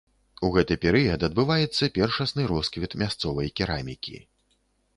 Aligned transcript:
У 0.47 0.49
гэты 0.53 0.77
перыяд 0.85 1.25
адбываецца 1.27 1.91
першасны 1.99 2.47
росквіт 2.55 2.99
мясцовай 3.05 3.53
керамікі. 3.61 4.17